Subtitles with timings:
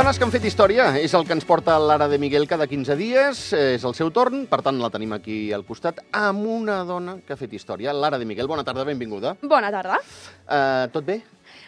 [0.00, 2.94] Dones que han fet història és el que ens porta l'Ara de Miguel cada 15
[2.96, 3.40] dies.
[3.52, 7.34] És el seu torn, per tant la tenim aquí al costat amb una dona que
[7.34, 7.92] ha fet història.
[7.92, 9.34] L'Ara de Miguel, bona tarda, benvinguda.
[9.42, 9.98] Bona tarda.
[10.46, 11.18] Uh, tot bé?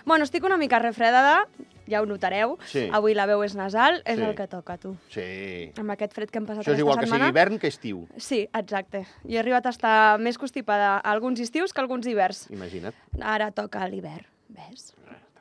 [0.08, 1.42] Bueno, estic una mica refredada,
[1.84, 2.54] ja ho notareu.
[2.72, 2.86] Sí.
[2.88, 4.24] Avui la veu és nasal, és Sí.
[4.24, 4.94] el que toca, tu.
[5.12, 5.68] Sí.
[5.76, 7.26] Amb aquest fred que hem passat Això és aquesta igual que setmana.
[7.28, 8.08] sigui hivern que estiu.
[8.16, 9.04] Sí, exacte.
[9.28, 12.46] Jo he arribat a estar més constipada alguns estius que alguns hiverns.
[12.48, 12.96] Imagina't.
[13.20, 14.24] Ara toca l'hivern.
[14.48, 14.94] Ves?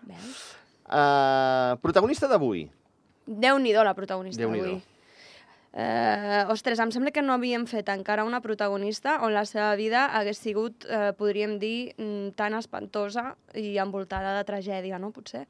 [0.03, 0.43] Veus?
[0.91, 2.67] Uh, protagonista d'avui.
[3.25, 4.65] Déu-n'hi-do la protagonista Déu-n'hi-do.
[4.65, 4.83] d'avui.
[5.73, 10.05] Eh, ostres, em sembla que no havíem fet encara una protagonista on la seva vida
[10.19, 15.11] hagués sigut, eh, podríem dir, mm, tan espantosa i envoltada de tragèdia, no?
[15.11, 15.47] Potser.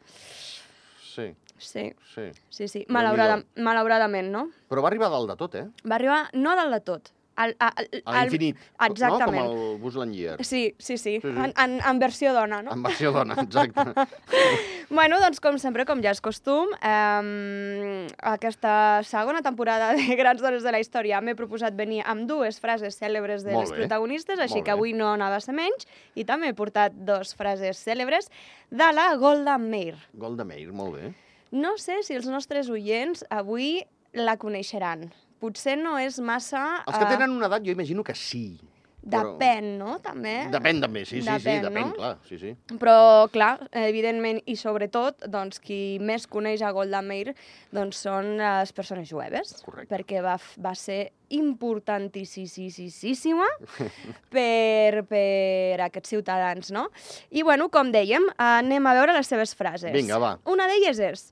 [1.01, 2.31] Sí, Sí, sí.
[2.49, 2.85] sí, sí.
[2.89, 4.47] Malaurada, malauradament, no?
[4.69, 5.67] Però va arribar dalt de tot, eh?
[5.85, 7.11] Va arribar, no dalt de tot,
[7.43, 8.57] al, al, A l'infinit.
[8.57, 9.19] No?
[9.21, 10.37] Com el Buzz Lightyear.
[10.45, 11.27] Sí, sí, sí, Sí, sí.
[11.29, 12.73] En, en, en versió dona, no?
[12.73, 13.91] En versió dona, exacte.
[14.91, 20.65] Bueno, doncs com sempre, com ja és costum, eh, aquesta segona temporada de Grans Dones
[20.65, 24.39] de la Història m'he proposat venir amb dues frases cèlebres de Molt les bé, protagonistes,
[24.43, 24.77] així molt que bé.
[24.77, 25.87] avui no anava a ser menys,
[26.19, 28.27] i també he portat dos frases cèlebres
[28.69, 29.95] de la Golda Meir.
[30.13, 31.13] Golda Meir, molt bé.
[31.51, 35.07] No sé si els nostres oients avui la coneixeran.
[35.41, 36.83] Potser no és massa...
[36.85, 38.59] Els que eh, tenen una edat, jo imagino que sí.
[39.01, 39.95] Depèn, no?
[40.03, 40.47] També.
[40.53, 41.95] Depèn també, sí, sí, sí, Depèn, depèn, no?
[41.97, 42.51] clar, sí, sí.
[42.77, 47.33] Però, clar, evidentment, i sobretot, doncs, qui més coneix a Golda Meir
[47.73, 49.63] doncs, són les persones jueves.
[49.65, 49.89] Correcte.
[49.95, 53.49] Perquè va, va ser importantíssima
[54.35, 56.91] per, per aquests ciutadans, no?
[57.31, 59.97] I, bueno, com dèiem, anem a veure les seves frases.
[59.97, 60.37] Vinga, va.
[60.45, 61.31] Una d'elles és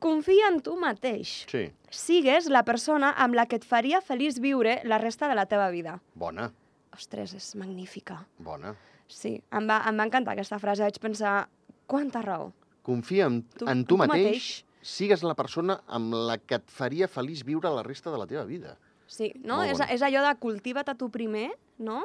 [0.00, 1.44] confia en tu mateix.
[1.50, 5.46] Sí, Sigues la persona amb la que et faria feliç viure la resta de la
[5.46, 6.00] teva vida.
[6.14, 6.52] bona,
[6.94, 8.26] Ostres, és magnífica.
[8.38, 8.74] bona.
[9.08, 10.82] Sí, em va, em va encantar aquesta frase.
[10.82, 11.48] Vaig pensar,
[11.86, 12.52] quanta raó.
[12.82, 14.64] Confia en, Tu- en en tu tu mateix, mateix.
[14.82, 18.44] sigues la persona amb la que et faria feliç viure la resta de la teva
[18.44, 18.76] vida.
[19.10, 19.56] Sí, no?
[19.64, 21.48] Molt És, és allò de cultiva't a tu primer,
[21.82, 22.04] no?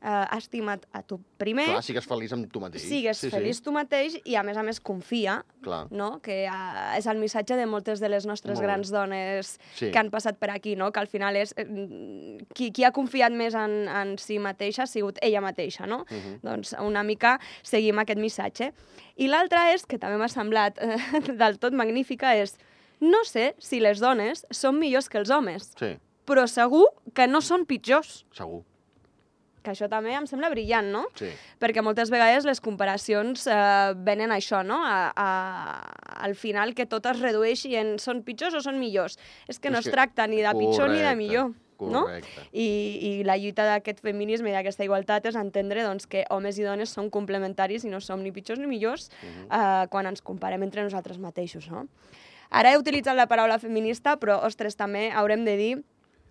[0.00, 2.80] Uh, estima't a tu primer, Clar, sigues feliç amb tu mateix.
[2.88, 3.62] sigues sí, feliç Sí.
[3.66, 5.82] tu mateix i, a més a més, confia, Clar.
[5.92, 6.22] no?
[6.24, 8.66] Que uh, és el missatge de moltes de les nostres Molt bé.
[8.70, 9.90] grans dones Sí.
[9.92, 10.88] que han passat per aquí, no?
[10.90, 11.52] Que al final és...
[11.58, 11.66] eh,
[12.54, 16.06] Qui, qui ha confiat més en, en si mateixa ha sigut ella mateixa, no?
[16.08, 16.40] Mhm.
[16.48, 18.72] Doncs una mica seguim aquest missatge.
[19.20, 20.96] I l'altra és, que també m'ha semblat eh,
[21.44, 22.56] del tot magnífica, és
[23.00, 27.40] no sé si les dones són millors que els homes, Sí, però segur que no
[27.40, 28.24] són pitjors.
[28.32, 28.62] segur.
[29.62, 31.02] Que això també em sembla brillant, no?
[31.18, 31.28] Sí.
[31.60, 34.78] Perquè moltes vegades les comparacions eh, venen a això, no?
[34.82, 39.18] A, a, al final que tot es redueixi en són pitjors o són millors.
[39.52, 41.52] És que no És es que- tracta ni de pitjor ni de Correcte, millor.
[41.80, 42.02] No?
[42.06, 42.46] Correcte.
[42.52, 42.66] I,
[43.20, 46.88] I la lluita d'aquest feminisme i d'aquesta igualtat és entendre doncs, que homes i dones
[46.96, 49.46] són complementaris i no som ni pitjors ni millors Mhm.
[49.52, 51.68] eh, quan ens comparem entre nosaltres mateixos.
[51.70, 51.86] No?
[52.50, 55.82] Ara he utilitzat la paraula feminista, però, ostres, també haurem de dir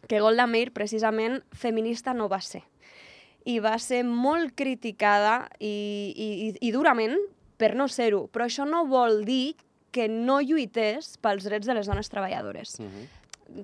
[0.08, 2.64] que Golda Meir, precisament, feminista no va ser.
[3.46, 6.28] I va ser molt criticada i, i,
[6.68, 7.16] i durament
[7.58, 8.28] per no ser-ho.
[8.32, 9.56] Però això no vol dir
[9.92, 12.78] que no lluités pels drets de les dones treballadores.
[12.80, 13.08] Mhm.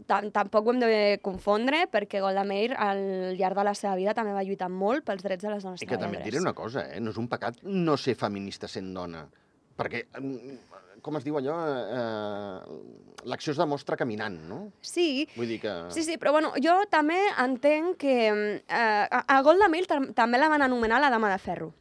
[0.09, 4.15] Tam- Tampoc ho hem de confondre, perquè Golda Meir, al llarg de la seva vida,
[4.17, 6.31] també va lluitar molt pels drets de les dones I que també et treballadores.
[6.33, 6.99] diré una cosa, eh?
[6.99, 9.27] No és un pecat no ser feminista sent dona.
[9.77, 10.57] Perquè, mm,
[11.05, 11.55] com es diu allò,
[11.85, 12.75] eh,
[13.29, 14.59] l'acció es demostra caminant, no?
[14.81, 15.73] Sí, Vull dir que...
[15.93, 20.41] Sí, sí, però bueno, jo també entenc que eh, a, a Golda Meir tam també
[20.41, 21.71] la van anomenar la dama de ferro.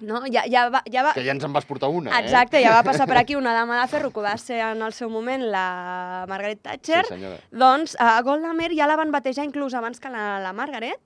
[0.00, 0.22] No?
[0.32, 1.12] Ja, ja, va, ja va...
[1.12, 2.22] Que ja ens en vas portar una, eh?
[2.24, 4.94] Exacte, ja va passar per aquí una dama de ferro que va ser en el
[4.96, 7.04] seu moment la Margaret Thatcher.
[7.04, 7.36] Sí, senyora.
[7.52, 10.98] Doncs a Golda Meir ja la van batejar inclús abans que la, la Margaret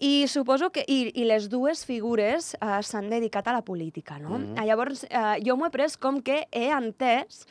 [0.00, 0.84] i suposo que...
[0.88, 4.38] I, i les dues figures eh, s'han dedicat a la política, no?
[4.38, 4.56] Mhm.
[4.56, 7.44] Eh, Llavors, eh, jo m'ho he pres com que he entès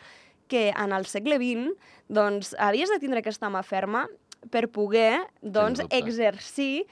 [0.50, 1.78] que en el segle XX
[2.10, 4.08] doncs, havies de tindre aquesta mà ferma
[4.50, 6.88] per poder doncs, exercir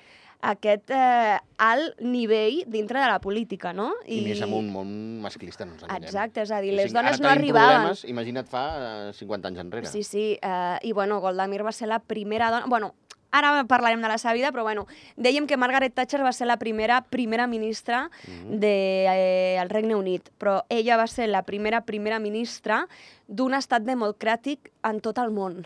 [0.46, 3.90] aquest eh, alt nivell dintre de la política, no?
[4.06, 4.92] I, més en un món
[5.24, 6.06] masclista, no ens enganyem.
[6.06, 7.82] Exacte, és a dir, les dones no arribaven.
[7.82, 8.64] Problemes, imagina't fa
[9.10, 9.90] eh, 50 anys enrere.
[9.90, 12.70] Sí, sí, eh, i bueno, Golda Meir va ser la primera dona...
[12.70, 12.94] Bueno,
[13.38, 14.86] ara parlarem de la seva vida, però bueno,
[15.16, 20.30] dèiem que Margaret Thatcher va ser la primera primera ministra del de, el Regne Unit,
[20.38, 22.86] però ella va ser la primera primera ministra
[23.28, 25.66] d'un estat democràtic en tot el món,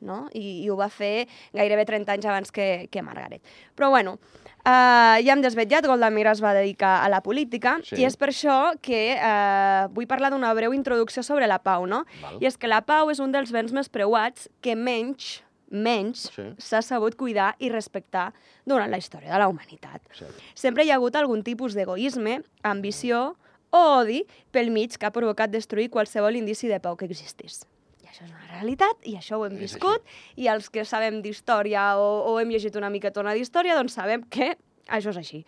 [0.00, 0.28] no?
[0.32, 3.42] I, i ho va fer gairebé 30 anys abans que, que Margaret.
[3.74, 4.18] Però bueno,
[4.64, 7.98] Uh, ja hem desvetllat, Golda Meir es va dedicar a la política Sí.
[8.00, 12.06] i és per això que uh, vull parlar d'una breu introducció sobre la pau, no?
[12.22, 12.38] Val.
[12.40, 15.42] I és que la pau és un dels béns més preuats que menys
[15.74, 16.42] menys Sí.
[16.58, 18.32] s'ha sabut cuidar i respectar
[18.64, 20.00] durant la història de la humanitat.
[20.14, 20.30] Cert.
[20.54, 23.36] Sempre hi ha hagut algun tipus d'egoisme, ambició
[23.74, 24.24] o odi
[24.54, 27.64] pel mig que ha provocat destruir qualsevol indici de pau que existís.
[28.04, 30.02] I això és una realitat i això ho hem viscut
[30.36, 34.54] i els que sabem d'història o, o hem llegit una miquetona d'història, doncs sabem que
[34.88, 35.44] això és així.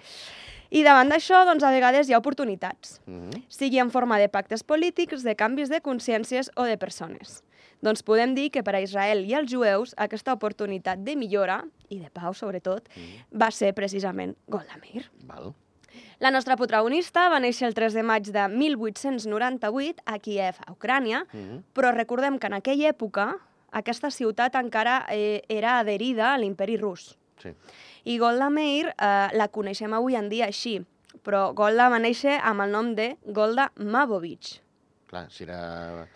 [0.75, 3.45] I davant d'això, doncs, a vegades hi ha oportunitats, Mhm.
[3.49, 7.45] sigui en forma de pactes polítics, de canvis de consciències o de persones.
[7.83, 11.99] Doncs podem dir que per a Israel i els jueus aquesta oportunitat de millora, i
[12.01, 12.89] de pau sobretot,
[13.33, 15.05] va ser precisament Golda Meir.
[15.29, 15.53] Val.
[16.21, 21.27] La nostra protagonista va néixer el 3 de maig de 1898 a Kiev, a Ucrània,
[21.33, 21.63] Mhm.
[21.75, 23.37] però recordem que en aquella època
[23.71, 27.17] aquesta ciutat encara eh, era adherida a l'imperi rus.
[27.43, 27.51] Sí.
[28.05, 30.81] I Golda Meir eh, la coneixem avui en dia així,
[31.23, 34.61] però Golda va néixer amb el nom de Golda Mavovich.
[35.07, 36.07] Clar, si era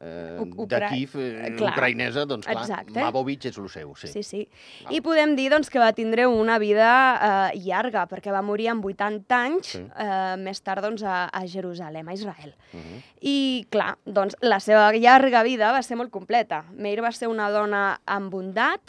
[0.00, 1.74] eh, de Kiev, eh, clar.
[1.74, 3.00] ucraïnesa, doncs clar, Exacte.
[3.00, 4.08] Mavovich és el seu, sí.
[4.08, 4.48] Sí, sí.
[4.90, 8.84] I podem dir doncs, que va tindre una vida eh, llarga, perquè va morir amb
[8.84, 9.82] 80 anys, Sí.
[9.96, 12.54] eh, més tard doncs, a, a Jerusalem, a Israel.
[12.72, 13.02] Mhm.
[13.20, 16.64] I, clar, doncs, la seva llarga vida va ser molt completa.
[16.72, 18.80] Meir va ser una dona amb bondat,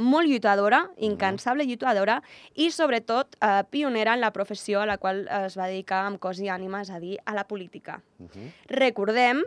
[0.00, 2.22] molt lluitadora, incansable lluitadora,
[2.54, 6.38] i, sobretot, eh, pionera en la professió a la qual es va dedicar amb cos
[6.40, 8.00] i ànima, és a dir, a la política.
[8.18, 8.52] Mhm.
[8.68, 9.42] Recordem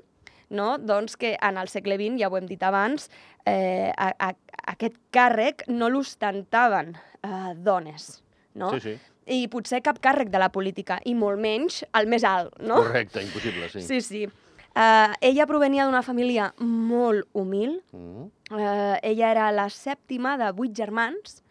[0.53, 0.77] no?
[0.77, 3.09] doncs que en el segle XX, ja ho hem dit abans,
[3.45, 4.31] eh, a, a,
[4.75, 8.21] aquest càrrec no l'ostentaven eh, dones.
[8.53, 8.71] No?
[8.77, 8.95] Sí, sí.
[9.33, 12.81] I potser cap càrrec de la política, i molt menys el més alt, no?
[12.83, 13.83] Correcte, impossible, sí.
[13.87, 14.25] Sí, sí.
[14.73, 17.77] Uh, ella provenia d'una família molt humil.
[17.93, 18.29] Mhm.
[18.53, 21.42] Uh, ella era la sèptima de vuit germans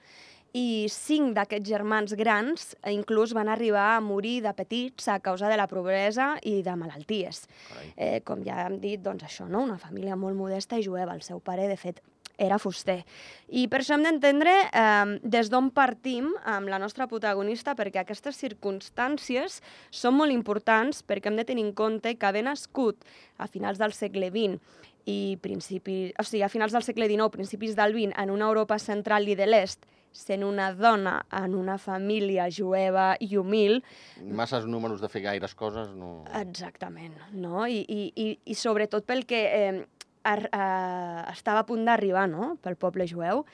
[0.52, 5.49] i cinc d'aquests germans grans eh, inclús van arribar a morir de petits a causa
[5.49, 7.46] de la pobresa i de malalties.
[7.69, 7.93] Carai.
[7.96, 9.64] Eh, com ja hem dit, doncs això, no?
[9.64, 11.14] una família molt modesta i jueva.
[11.16, 12.02] El seu pare, de fet,
[12.43, 13.00] era fuster.
[13.49, 18.40] I per això hem d'entendre eh, des d'on partim amb la nostra protagonista, perquè aquestes
[18.40, 19.60] circumstàncies
[19.90, 23.00] són molt importants perquè hem de tenir en compte que haver nascut
[23.38, 24.60] a finals del segle XX
[25.08, 28.78] i principi, o sigui, a finals del segle XIX, principis del XX, en una Europa
[28.78, 33.80] central i de l'est, sent una dona en una família jueva i humil,
[34.22, 36.22] Masses números de fer gaires coses, no...
[36.38, 37.66] Exactament, no?
[37.66, 39.84] I, i, i, i sobretot pel que eh,
[40.28, 43.44] ar, eh, estava a punt d'arribar, no?, pel poble jueu.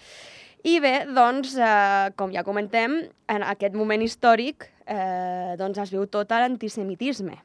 [0.67, 2.99] I bé, doncs, eh, com ja comentem,
[3.31, 7.39] en aquest moment històric eh, doncs es viu tot l'antisemitisme.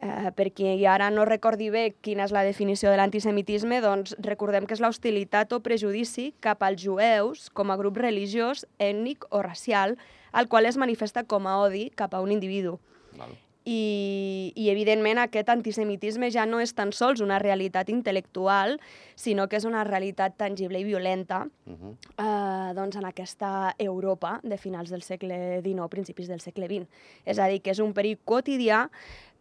[0.00, 4.66] Eh, per qui ara no recordi bé quina és la definició de l'antisemitisme, doncs recordem
[4.66, 9.96] que és l'hostilitat o prejudici cap als jueus com a grup religiós, ètnic o racial,
[10.32, 12.78] al qual es manifesta com a odi cap a un individu.
[13.16, 13.32] Val.
[13.66, 18.76] I, I, evidentment, aquest antisemitisme ja no és tan sols una realitat intel·lectual,
[19.18, 21.96] sinó que és una realitat tangible i violenta Mhm.
[22.18, 26.86] eh, doncs en aquesta Europa de finals del segle XIX, principis del segle XX.
[27.24, 28.88] És a dir, que és un perill quotidià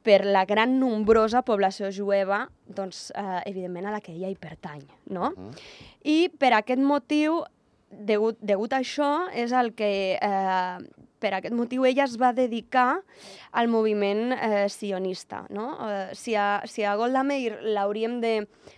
[0.06, 4.86] per la gran nombrosa població jueva, doncs, eh, evidentment, a la que ella hi pertany,
[5.10, 5.32] no?
[5.32, 5.52] Mhm.
[6.04, 7.42] I per aquest motiu,
[7.90, 13.02] degut, degut a això, és el que, eh, per aquest motiu, ella es va dedicar
[13.52, 15.44] al moviment eh, sionista.
[15.50, 15.68] No?
[15.88, 18.34] Eh, si, a, si a Golda Meir l'hauríem de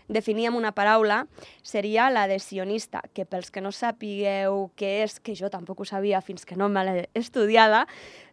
[0.08, 1.24] definir amb una paraula,
[1.64, 5.88] seria la de sionista, que pels que no sapigueu què és, que jo tampoc ho
[5.88, 7.86] sabia fins que no me l'he estudiada,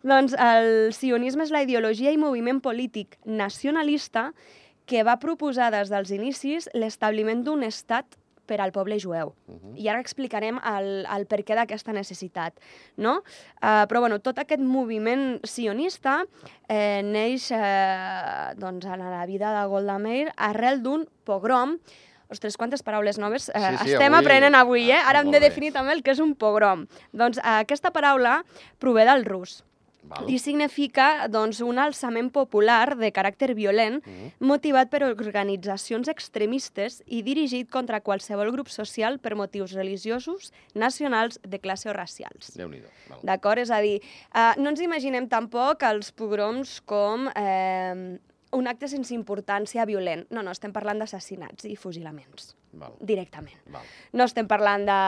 [0.04, 4.32] doncs el sionisme és la ideologia i moviment polític nacionalista
[4.84, 9.34] que va proposar des dels inicis l'establiment d'un estat per al poble jueu.
[9.46, 9.74] Mhm.
[9.76, 12.58] I ara explicarem el, el perquè d'aquesta necessitat.
[12.96, 13.18] No?
[13.62, 16.22] Uh, però bueno, tot aquest moviment sionista
[16.68, 21.78] eh, neix eh, doncs, en la vida de Golda Meir arrel d'un pogrom
[22.32, 24.96] Ostres, quantes paraules noves eh, Sí, sí, estem avui- aprenent avui, eh?
[24.96, 25.48] Ah, Ara hem molt de bé.
[25.50, 26.86] definir també el que és un pogrom.
[27.12, 28.38] Doncs eh, aquesta paraula
[28.80, 29.62] prové del rus
[30.04, 30.28] Val.
[30.30, 34.32] i significa doncs, un alçament popular de caràcter violent Mhm.
[34.40, 41.58] motivat per organitzacions extremistes i dirigit contra qualsevol grup social per motius religiosos, nacionals, de
[41.58, 42.52] classe o racials.
[43.22, 43.58] D'acord?
[43.58, 44.00] És a dir,
[44.34, 48.18] eh, no ens imaginem tampoc els pogroms com eh,
[48.54, 50.26] un acte sense importància violent.
[50.30, 52.94] No, no, estem parlant d'assassinats i fusilaments, Val.
[53.00, 53.58] directament.
[53.72, 53.84] Val.
[54.12, 54.98] No estem parlant de,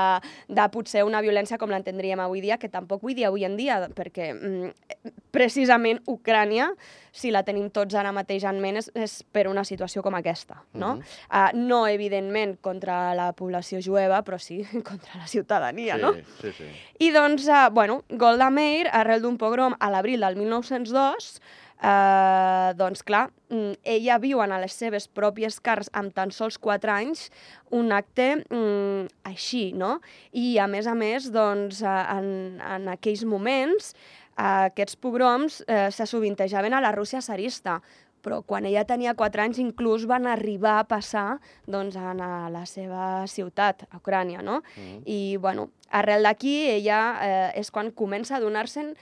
[0.49, 3.79] de potser una violència com l'entendríem avui dia, que tampoc vull dir avui en dia,
[3.97, 6.71] perquè mm, precisament Ucrània,
[7.17, 10.61] si la tenim tots ara mateix en ment, és, és per una situació com aquesta.
[10.75, 10.97] No?
[10.97, 11.05] Mhm.
[11.31, 16.12] uh, no evidentment, contra la població jueva, però sí contra la ciutadania, sí, no?
[16.41, 16.71] Sí, sí.
[16.99, 21.41] I doncs, eh, bueno, Golda Meir, arrel d'un pogrom a l'abril del 1902,
[21.83, 26.92] eh, doncs clar, mm, ella viu en les seves pròpies cars amb tan sols 4
[26.92, 27.28] anys
[27.71, 30.00] un acte mm, així, no?
[30.33, 33.95] I a més a més, doncs, eh, en, en aquells moments,
[34.37, 37.80] eh, aquests pogroms eh, se sovintejaven a la Rússia zarista,
[38.26, 41.38] però quan ella tenia 4 anys inclús van arribar a passar
[41.71, 42.11] doncs, a
[42.50, 44.62] la seva ciutat, a Ucrània, no?
[44.75, 45.04] Mm.
[45.06, 48.97] I, bueno, arrel d'aquí, ella eh, és quan comença a donar-se'n,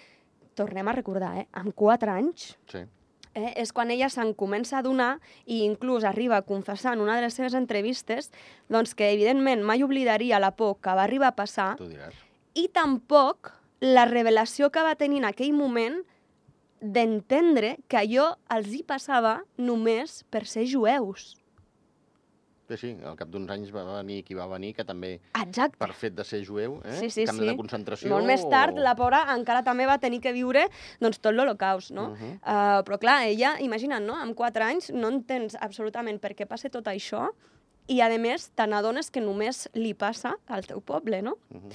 [0.54, 2.78] tornem a recordar, eh, amb 4 anys, Sí.
[3.34, 7.16] eh, és quan ella se'n comença a donar i inclús arriba a confessar en una
[7.16, 8.30] de les seves entrevistes
[8.68, 11.76] doncs que, evidentment, mai oblidaria la por que va arribar a passar
[12.54, 16.04] i tampoc la revelació que va tenir en aquell moment
[16.80, 21.37] d'entendre que allò els hi passava només per ser jueus.
[22.68, 25.76] Sí, sí, al cap d'uns anys va venir qui va venir, que també, Exacte.
[25.78, 26.94] per fet de ser jueu, eh?
[27.00, 27.44] Sí, sí, camp sí.
[27.47, 28.09] de concentració...
[28.09, 30.62] Molt més tard, o- la pobra encara també va tenir que viure
[31.00, 32.11] doncs, tot l'Holocaust, no?
[32.14, 32.38] Mhm.
[32.40, 34.16] uh, però clar, ella, imagina't, no?
[34.16, 37.28] Amb 4 anys no entens absolutament per què passa tot això
[37.87, 41.37] i, a més, te n'adones que només li passa al teu poble, no?
[41.52, 41.68] Mhm.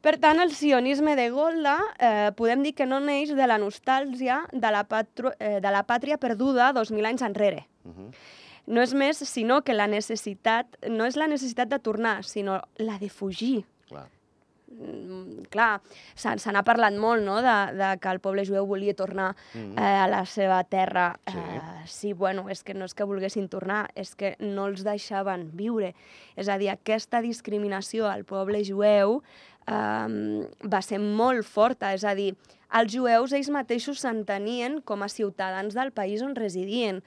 [0.00, 4.46] Per tant, el sionisme de Golda eh, podem dir que no neix de la nostàlgia
[4.50, 7.66] de la, patru eh, de la pàtria perduda 2.000 anys enrere.
[7.84, 8.08] Mhm.
[8.70, 12.98] No és més, sinó que la necessitat, no és la necessitat de tornar, sinó la
[13.02, 13.64] de fugir.
[13.90, 14.06] Clar.
[14.70, 15.80] Mm, clar,
[16.14, 19.74] se, se n'ha parlat molt, no?, de, de que el poble jueu volia tornar Mhm.
[19.76, 21.08] eh, a la seva terra.
[21.26, 21.38] Sí.
[21.38, 25.50] Eh, sí, bueno, és que no és que volguessin tornar, és que no els deixaven
[25.58, 25.94] viure.
[26.36, 29.22] És a dir, aquesta discriminació al poble jueu
[29.66, 32.36] eh, va ser molt forta, és a dir,
[32.72, 37.02] els jueus ells mateixos s'entenien com a ciutadans del país on residien,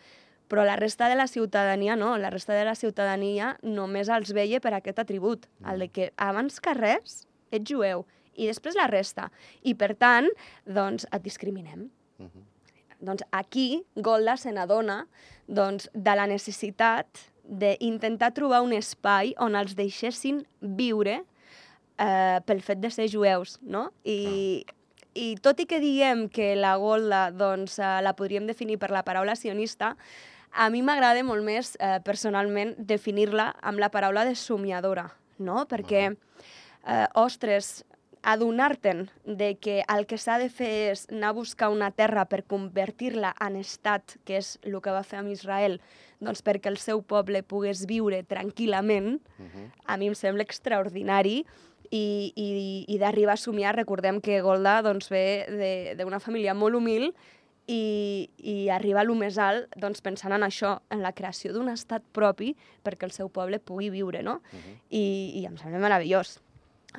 [0.48, 4.60] però la resta de la ciutadania no, la resta de la ciutadania només els veia
[4.62, 7.24] per aquest atribut, el de que abans que res
[7.54, 9.30] ets jueu i després la resta.
[9.62, 10.30] I per tant,
[10.66, 11.90] doncs et discriminem.
[12.18, 12.50] Mhm.
[13.04, 15.08] Doncs aquí Golda se n'adona
[15.48, 17.08] doncs, de la necessitat
[17.44, 21.24] d'intentar trobar un espai on els deixessin viure
[22.00, 23.90] eh, pel fet de ser jueus, no?
[24.04, 24.64] I,
[25.14, 29.04] i tot i que diguem que la Golda doncs, eh, la podríem definir per la
[29.04, 29.98] paraula sionista,
[30.56, 35.66] a mi m'agrada molt més, eh, personalment, definir-la amb la paraula de somiadora, no?
[35.68, 36.16] Perquè,
[36.88, 37.84] eh, ostres,
[38.24, 42.46] adonar-te'n de que el que s'ha de fer és anar a buscar una terra per
[42.48, 45.82] convertir-la en estat, que és el que va fer amb Israel,
[46.24, 49.72] doncs perquè el seu poble pogués viure tranquil·lament, Mhm.
[49.86, 51.46] a mi em sembla extraordinari
[51.92, 56.76] i, i, i d'arribar a somiar, recordem que Golda doncs, ve de- d'una família molt
[56.76, 57.14] humil
[57.68, 61.70] i, i arriba a lo més alt doncs, pensant en això, en la creació d'un
[61.72, 62.54] estat propi
[62.84, 64.42] perquè el seu poble pugui viure, no?
[64.52, 64.80] Mhm.
[64.90, 65.06] I,
[65.40, 66.40] i em sembla meravellós.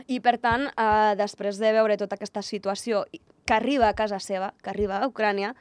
[0.09, 3.05] I, per tant, eh, després de veure tota aquesta situació
[3.45, 5.55] que arriba a casa seva, que arriba a Ucrània,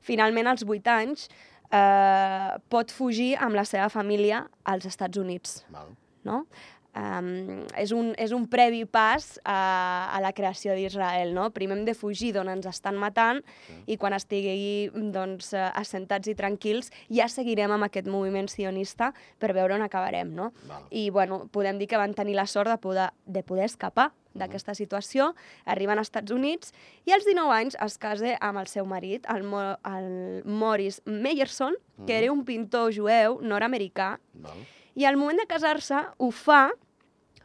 [0.00, 1.28] finalment, als 8 anys,
[1.72, 5.96] eh, pot fugir amb la seva família als Estats Units Val.
[6.24, 6.46] no?
[6.90, 11.44] Um, és, un, és un previ pas a, a la creació d'Israel, no?
[11.54, 13.38] Primer hem de fugir d'on ens estan matant
[13.86, 19.52] i quan estigui doncs, eh, assentats i tranquils ja seguirem amb aquest moviment sionista per
[19.54, 20.50] veure on acabarem, no?
[20.66, 20.88] Val.
[20.90, 24.74] I, bueno, podem dir que van tenir la sort de poder, de poder escapar d'aquesta
[24.74, 25.30] situació,
[25.70, 26.74] arriben als Estats Units
[27.06, 31.78] i als 19 anys es casa amb el seu marit, el, Mo el Morris Meyerson,
[32.06, 34.62] que era un pintor jueu nord-americà, Val.
[34.96, 36.70] I al moment de casar-se ho fa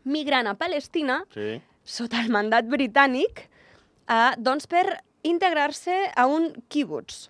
[0.03, 1.61] migrant a Palestina Sí.
[1.83, 3.45] sota el mandat britànic
[4.07, 4.85] eh, doncs per
[5.23, 7.29] integrar-se a un kibbutz.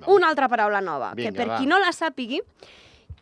[0.00, 0.14] Val.
[0.14, 1.56] Una altra paraula nova, Vinga, que per va.
[1.58, 2.40] qui no la sàpigui,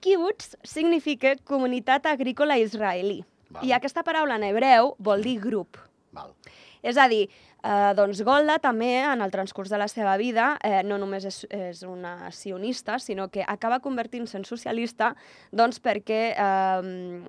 [0.00, 3.22] kibbutz significa comunitat agrícola israelí.
[3.50, 3.64] Val.
[3.66, 5.78] I aquesta paraula en hebreu vol dir grup.
[6.12, 6.34] Val.
[6.82, 7.28] És a dir,
[7.62, 11.46] eh, doncs Golda també, en el transcurs de la seva vida, eh, no només és,
[11.50, 15.14] és una sionista, sinó que acaba convertint-se en socialista
[15.52, 17.22] doncs perquè eh,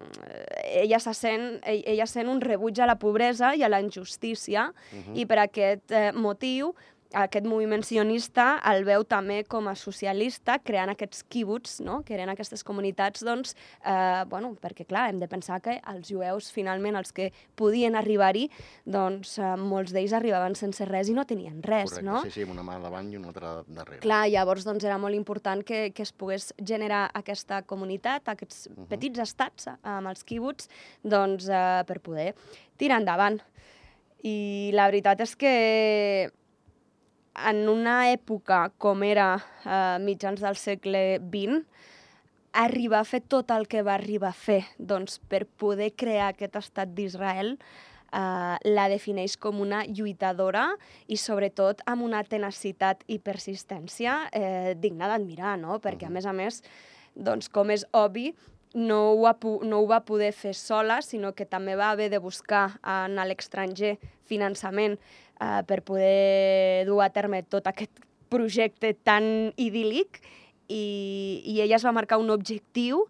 [0.83, 4.71] ella, se sent, ell- ella sent un rebuig a la pobresa i a la injustícia,
[4.91, 5.15] Mhm.
[5.17, 6.73] i per aquest eh, motiu
[7.13, 12.01] aquest moviment sionista el veu també com a socialista, creant aquests kibbutz, no?
[12.07, 16.51] que eren aquestes comunitats, doncs, eh, bueno, perquè clar, hem de pensar que els jueus,
[16.51, 18.49] finalment, els que podien arribar-hi,
[18.85, 22.21] doncs eh, molts d'ells arribaven sense res i no tenien res, Correcte, no?
[22.23, 24.01] sí, sí, amb una mà davant i una altra darrere.
[24.03, 28.71] Clar, llavors doncs, era molt important que, que es pogués generar aquesta comunitat, aquests uh
[28.71, 28.83] Mhm.
[28.83, 28.87] -huh.
[28.87, 30.67] petits estats eh, amb els kibbutz,
[31.03, 32.33] doncs, eh, per poder
[32.77, 33.41] tirar endavant.
[34.23, 36.31] I la veritat és que
[37.50, 41.63] en una època com era eh, mitjans del segle XX,
[42.51, 46.57] arribar a fer tot el que va arribar a fer doncs, per poder crear aquest
[46.60, 50.67] estat d'Israel eh, la defineix com una lluitadora
[51.07, 55.79] i sobretot amb una tenacitat i persistència eh, digna d'admirar, no?
[55.83, 56.62] Perquè, a més a més,
[57.15, 58.31] doncs, com és obvi,
[58.74, 59.36] no ho, ha,
[59.67, 63.98] no ho va poder fer sola, sinó que també va haver de buscar en l'estranger
[64.27, 64.95] finançament
[65.41, 70.21] eh, per poder dur a terme tot aquest projecte tan idíl·lic
[70.71, 70.86] i,
[71.43, 73.07] i ella es va marcar un objectiu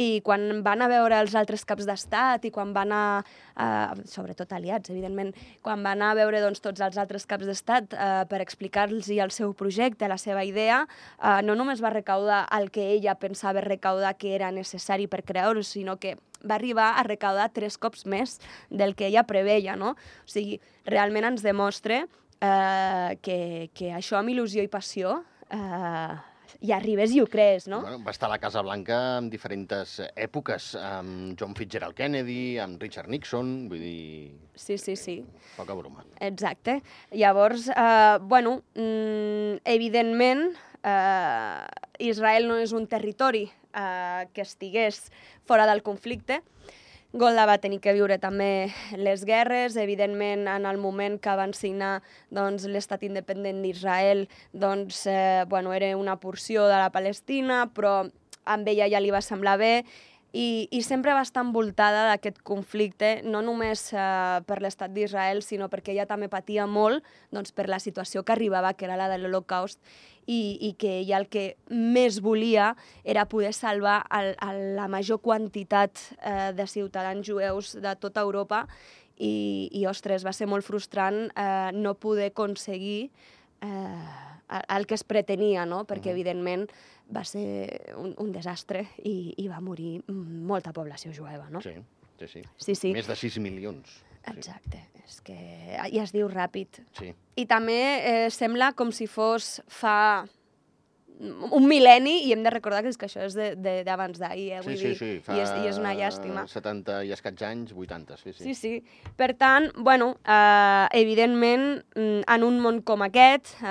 [0.00, 4.52] i quan van a veure els altres caps d'estat i quan van a, uh, sobretot
[4.56, 5.34] aliats, evidentment,
[5.66, 9.52] quan van a veure doncs, tots els altres caps d'estat uh, per explicar-los el seu
[9.52, 10.86] projecte, la seva idea,
[11.18, 15.64] uh, no només va recaudar el que ella pensava recaudar que era necessari per creure
[15.66, 18.38] sinó que va arribar a recaudar tres cops més
[18.70, 19.94] del que ella preveia, no?
[19.96, 25.20] O sigui, realment ens demostra eh, que, que això amb il·lusió i passió
[25.50, 26.16] eh,
[26.60, 27.80] i arribes i ho crees, no?
[27.84, 32.82] Bueno, va estar a la Casa Blanca en diferents èpoques, amb John Fitzgerald Kennedy, amb
[32.82, 34.32] Richard Nixon, vull dir...
[34.60, 35.20] Sí, sí, sí.
[35.56, 36.04] Poca broma.
[36.20, 36.80] Exacte.
[37.16, 40.50] Llavors, eh, bueno, mm, evidentment,
[40.82, 41.64] eh,
[42.10, 45.10] Israel no és un territori eh, que estigués
[45.46, 46.42] fora del conflicte,
[47.12, 52.04] Golda va tenir que viure també les guerres, evidentment en el moment que van signar
[52.30, 58.04] doncs, l'estat independent d'Israel doncs, eh, bueno, era una porció de la Palestina, però
[58.46, 59.74] amb ella ja li va semblar bé.
[60.30, 65.66] I, i sempre va estar envoltada d'aquest conflicte, no només eh, per l'estat d'Israel, sinó
[65.66, 67.02] perquè ella també patia molt
[67.34, 69.82] doncs, per la situació que arribava, que era la de l'Holocaust,
[70.30, 71.44] i, i que ella el que
[71.74, 72.70] més volia
[73.02, 78.62] era poder salvar el, el, la major quantitat eh, de ciutadans jueus de tota Europa
[79.18, 83.10] i, i ostres, va ser molt frustrant eh, no poder aconseguir
[83.60, 83.70] eh,
[84.76, 85.82] el que es pretenia, no?
[85.86, 86.68] perquè, evidentment,
[87.10, 91.62] va ser un, un desastre i, i va morir molta població jueva, no?
[91.62, 91.74] Sí,
[92.22, 92.44] sí, sí.
[92.56, 92.94] Sí, sí.
[92.94, 93.98] Més de 6 milions.
[94.28, 95.38] Exacte, és que
[95.78, 96.82] ja es diu ràpid.
[96.98, 97.14] Sí.
[97.40, 100.26] I també eh, sembla com si fos fa
[101.20, 103.34] un mil·lenni i hem de recordar que, és que això és
[103.84, 104.60] d'abans d'ahir, eh?
[104.62, 106.46] Sí, Vull sí, dir, sí, fa i, és, i és una llàstima.
[106.48, 108.44] 70 i escaig anys, 80, sí, sí.
[108.46, 109.10] Sí, sí.
[109.20, 113.66] Per tant, bueno, eh, evidentment, mm, en un món com aquest, eh,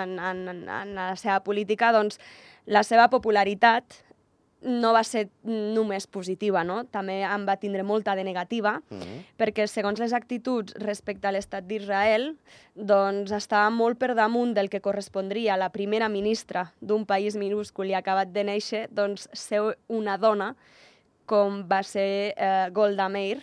[0.00, 2.18] en, en, en la seva política, doncs,
[2.66, 4.03] la seva popularitat
[4.64, 6.82] no va ser només positiva, no?
[6.88, 9.18] També en va tindre molta de negativa, Mm -hmm.
[9.38, 12.36] perquè segons les actituds respecte a l'estat d'Israel,
[12.74, 17.86] doncs estava molt per damunt del que correspondria a la primera ministra d'un país minúscul
[17.86, 20.56] i acabat de néixer, doncs ser una dona
[21.26, 23.42] com va ser eh, Golda Meir,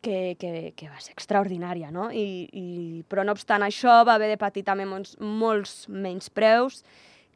[0.00, 2.10] que, que, que va ser extraordinària, no?
[2.12, 2.66] I, i,
[3.08, 6.84] però no obstant això va haver de patir també molts, molts menyspreus,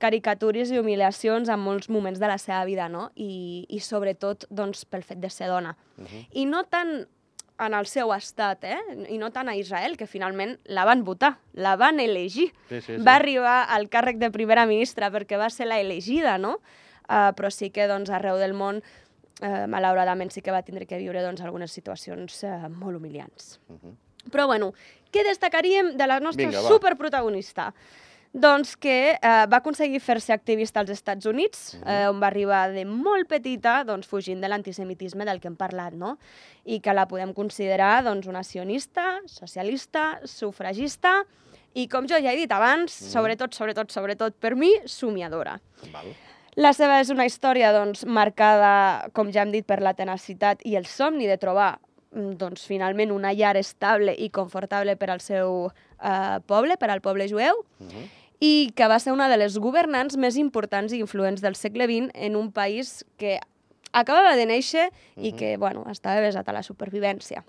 [0.00, 3.10] caricatures i humiliacions en molts moments de la seva vida, no?
[3.14, 5.76] I, i sobretot doncs, pel fet de ser dona.
[5.98, 6.26] Uh -huh.
[6.32, 7.06] I no tant
[7.60, 8.78] en el seu estat, eh?
[9.12, 12.48] i no tant a Israel, que finalment la van votar, la van elegir.
[12.68, 13.02] Sí, sí, sí.
[13.04, 16.58] Va arribar al càrrec de primera ministra perquè va ser la elegida, no?
[17.10, 18.80] Uh, però sí que doncs, arreu del món,
[19.42, 23.60] uh, malauradament, sí que va tindre que viure doncs, algunes situacions uh, molt humiliants.
[23.68, 23.94] Uh -huh.
[24.30, 24.72] Però bueno,
[25.12, 26.60] què destacaríem de la nostra Vinga,
[27.64, 27.74] va.
[28.32, 29.18] Doncs que eh,
[29.50, 34.06] va aconseguir fer-se activista als Estats Units, eh, on va arribar de molt petita, doncs,
[34.06, 36.14] fugint de l'antisemitisme del que hem parlat, no?
[36.62, 41.24] I que la podem considerar doncs, una sionista, socialista, sufragista
[41.74, 45.58] i, com jo ja he dit abans, sobretot, sobretot, sobretot per mi, somiadora.
[45.90, 46.14] Val.
[46.54, 50.78] La seva és una història doncs, marcada, com ja hem dit, per la tenacitat i
[50.78, 51.80] el somni de trobar
[52.14, 55.66] mm, doncs, finalment una llar estable i confortable per al seu
[55.98, 58.08] eh, poble, per al poble jueu, Uh -huh.
[58.40, 62.10] I que va ser una de les governants més importants i influents del segle XX
[62.14, 63.38] en un país que
[63.92, 67.44] acabava de néixer i que, bueno, estava besat a la supervivència.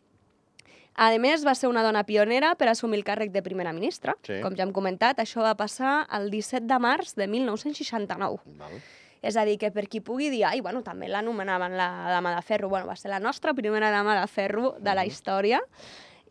[1.00, 4.18] A més, va ser una dona pionera per assumir el càrrec de primera ministra.
[4.28, 4.42] Sí.
[4.44, 8.42] Com ja hem comentat, això va passar el 17 de març de 1969.
[8.60, 8.82] Val.
[9.22, 12.42] És a dir, que per qui pugui dir, ai, bueno, també l'anomenaven la dama de
[12.42, 12.70] ferro.
[12.70, 15.62] Bueno, va ser la nostra primera dama de ferro de la història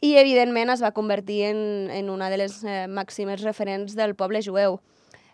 [0.01, 4.41] i, evidentment, es va convertir en, en una de les eh, màximes referents del poble
[4.45, 4.81] jueu.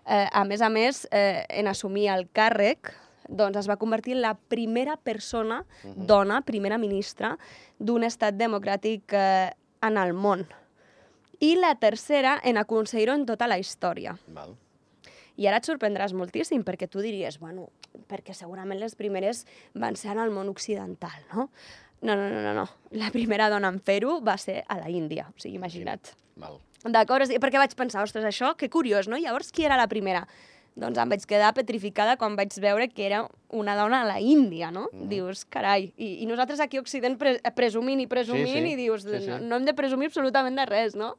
[0.06, 2.92] Eh, a més a més, eh, en assumir el càrrec,
[3.28, 7.36] doncs es va convertir en la primera persona, dona, primera ministra,
[7.78, 9.54] d'un estat democràtic eh,
[9.86, 10.46] en el món.
[11.42, 14.16] I la tercera en aconseguir-ho en tota la història.
[14.28, 14.56] Val.
[15.36, 17.68] I ara et sorprendràs moltíssim, perquè tu diries, bueno,
[18.08, 21.50] perquè segurament les primeres van ser en el món occidental, no?
[22.02, 22.66] No, no, no, no, no.
[22.90, 26.12] La primera dona en fer-ho va ser a la Índia, o sigui, imagina't.
[26.36, 26.58] Val.
[26.84, 27.30] D'acord?
[27.42, 29.18] Perquè vaig pensar, ostres, això, que curiós, no?
[29.18, 30.26] Llavors, qui era la primera?
[30.76, 34.68] Doncs em vaig quedar petrificada quan vaig veure que era una dona a la Índia,
[34.70, 34.90] no?
[34.92, 35.08] Mm.
[35.08, 38.74] Dius, carai, i, i nosaltres aquí a Occident pre presumint i presumint Sí, sí.
[38.74, 39.30] i dius, Sí, sí.
[39.30, 41.14] No, no hem de presumir absolutament de res, no?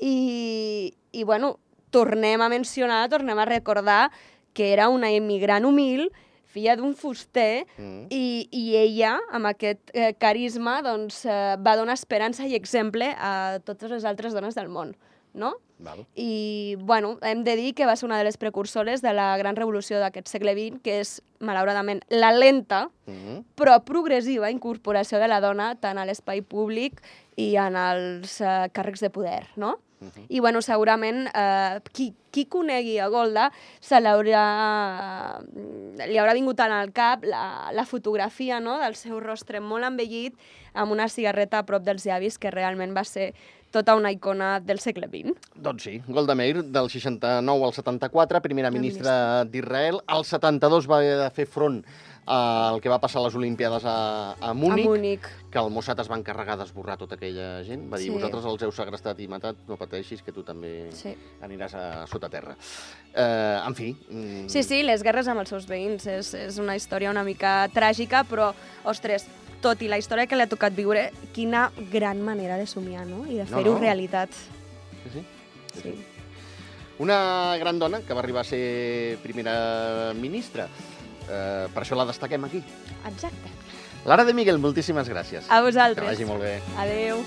[0.00, 1.58] I, i bueno,
[1.92, 4.10] tornem a mencionar, tornem a recordar
[4.56, 6.08] que era una immigrant humil,
[6.52, 8.06] filla d'un fuster, Mm.
[8.10, 13.60] i, i ella, amb aquest eh, carisma, doncs, eh, va donar esperança i exemple a
[13.64, 14.96] totes les altres dones del món,
[15.34, 15.54] no?
[15.80, 16.02] Val.
[16.14, 19.56] I, bueno, hem de dir que va ser una de les precursores de la gran
[19.56, 23.44] revolució d'aquest segle XX, que és, malauradament, la lenta, Mm -hmm.
[23.56, 27.00] però progressiva incorporació de la dona tant a l'espai públic
[27.36, 29.78] i en els eh, càrrecs de poder, no?
[30.00, 30.24] Uh -huh.
[30.28, 35.40] I, bueno, segurament, eh, qui, qui conegui a Golda se l'haurà...
[36.08, 38.78] li haurà vingut al cap la, la fotografia no?
[38.78, 40.34] del seu rostre molt envellit
[40.72, 43.34] amb una cigarreta a prop dels llavis que realment va ser
[43.70, 45.36] tota una icona del segle XX.
[45.54, 50.00] Doncs sí, Golda Meir, del 69 al 74, primera ministra d'Israel.
[50.06, 51.84] Al 72 va haver de fer front
[52.30, 55.24] al que va passar a les Olimpiades a, a Múnich, A Múnich.
[55.50, 57.88] que el Mossad es va encarregar d'esborrar tota aquella gent.
[57.92, 58.14] Va dir, Sí.
[58.14, 61.16] vosaltres els heu segrestat i matat, no pateixis, que tu també Sí.
[61.42, 62.54] aniràs a sota terra.
[63.14, 63.96] Eh, en fi...
[64.08, 66.06] mm, Sí, sí, les guerres amb els seus veïns.
[66.06, 68.52] És, és una història una mica tràgica, però,
[68.84, 69.26] ostres,
[69.60, 73.26] tot i la història que li ha tocat viure, quina gran manera de somiar, no?
[73.26, 73.78] I de No, fer-ho no.
[73.80, 74.30] realitat.
[74.32, 75.24] Sí, sí.
[75.82, 75.94] Sí.
[77.00, 80.68] Una gran dona que va arribar a ser primera ministra.
[81.30, 82.62] Eh, per això la destaquem aquí.
[83.06, 83.54] Exacte.
[84.04, 85.44] Lara de Miguel, moltíssimes gràcies.
[85.48, 86.06] A Que vosaltres.
[86.06, 86.60] vagi molt bé.
[86.78, 87.22] Adeu.